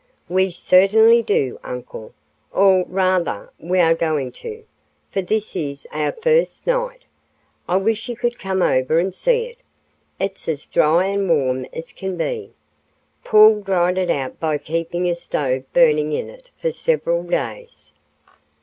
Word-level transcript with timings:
"We 0.27 0.49
certainly 0.49 1.21
do, 1.21 1.59
uncle; 1.63 2.15
or, 2.51 2.85
rather, 2.85 3.51
we 3.59 3.79
are 3.79 3.93
going 3.93 4.31
to, 4.31 4.63
for 5.11 5.21
this 5.21 5.55
is 5.55 5.85
our 5.91 6.11
first 6.11 6.65
night. 6.65 7.03
I 7.69 7.77
wish 7.77 8.09
you 8.09 8.15
could 8.15 8.39
come 8.39 8.63
over 8.63 8.97
and 8.97 9.13
see 9.13 9.43
it. 9.45 9.59
It's 10.19 10.47
as 10.47 10.65
dry 10.65 11.05
and 11.05 11.29
warm 11.29 11.67
as 11.71 11.91
can 11.91 12.17
be. 12.17 12.51
Paul 13.23 13.61
dried 13.61 13.99
it 13.99 14.09
out 14.09 14.39
by 14.39 14.57
keeping 14.57 15.07
a 15.07 15.13
stove 15.13 15.71
burning 15.71 16.13
in 16.13 16.31
it 16.31 16.49
for 16.57 16.71
several 16.71 17.21
days." 17.21 17.93